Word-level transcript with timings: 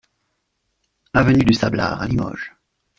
Avenue 1.13 1.45
du 1.45 1.53
Sablard 1.53 2.01
à 2.01 2.07
Limoges 2.07 2.55